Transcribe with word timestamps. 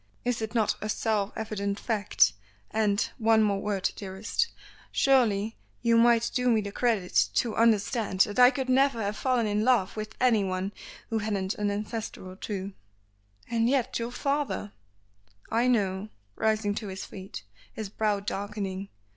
Is 0.25 0.41
it 0.41 0.55
not 0.55 0.73
a 0.81 0.89
self 0.89 1.31
evident 1.35 1.79
fact; 1.79 2.33
and 2.71 2.99
one 3.19 3.43
more 3.43 3.61
word 3.61 3.91
dearest 3.95 4.47
surely 4.91 5.57
you 5.83 5.95
might 5.95 6.31
do 6.33 6.49
me 6.49 6.59
the 6.61 6.71
credit 6.71 7.29
to 7.35 7.55
understand 7.55 8.21
that 8.21 8.39
I 8.39 8.49
could 8.49 8.67
never 8.67 8.99
have 8.99 9.15
fallen 9.15 9.45
in 9.45 9.63
love 9.63 9.95
with 9.95 10.15
anyone 10.19 10.71
who 11.11 11.19
hadn't 11.19 11.53
an 11.53 11.69
ancestor 11.69 12.27
or 12.27 12.35
two." 12.35 12.73
"And 13.47 13.69
yet 13.69 13.99
your 13.99 14.09
father" 14.09 14.71
"I 15.51 15.67
know," 15.67 16.09
rising 16.35 16.73
to 16.77 16.87
his 16.87 17.05
feet, 17.05 17.43
his 17.71 17.89
brow 17.89 18.21
darkening. 18.21 18.89